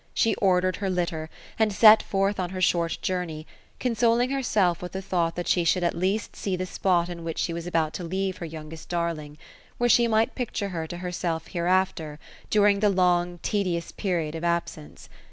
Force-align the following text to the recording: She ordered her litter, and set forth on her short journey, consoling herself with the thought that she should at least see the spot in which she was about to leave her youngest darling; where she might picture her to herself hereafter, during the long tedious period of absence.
She 0.15 0.33
ordered 0.37 0.77
her 0.77 0.89
litter, 0.89 1.29
and 1.59 1.71
set 1.71 2.01
forth 2.01 2.39
on 2.39 2.49
her 2.49 2.59
short 2.59 2.97
journey, 3.03 3.45
consoling 3.79 4.31
herself 4.31 4.81
with 4.81 4.93
the 4.93 4.99
thought 5.03 5.35
that 5.35 5.47
she 5.47 5.63
should 5.63 5.83
at 5.83 5.93
least 5.93 6.35
see 6.35 6.55
the 6.55 6.65
spot 6.65 7.07
in 7.07 7.23
which 7.23 7.37
she 7.37 7.53
was 7.53 7.67
about 7.67 7.93
to 7.93 8.03
leave 8.03 8.37
her 8.37 8.45
youngest 8.47 8.89
darling; 8.89 9.37
where 9.77 9.91
she 9.91 10.07
might 10.07 10.33
picture 10.33 10.69
her 10.69 10.87
to 10.87 10.97
herself 10.97 11.49
hereafter, 11.49 12.17
during 12.49 12.79
the 12.79 12.89
long 12.89 13.37
tedious 13.43 13.91
period 13.91 14.33
of 14.33 14.43
absence. 14.43 15.07